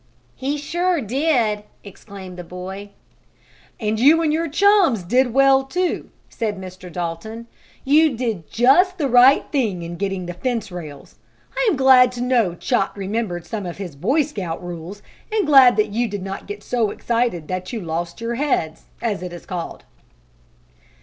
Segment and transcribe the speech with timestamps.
[0.35, 2.89] "He sure did!" exclaimed the boy.
[3.79, 6.91] "And you and your chums did well, too," said Mr.
[6.91, 7.45] Dalton.
[7.85, 11.19] "You did just the right thing in getting the fence rails.
[11.55, 15.77] I am glad to know Chot remembered some of his Boy Scout rules, and glad
[15.77, 19.45] that you did not get so excited that you 'lost your heads,' as it is
[19.45, 19.85] called."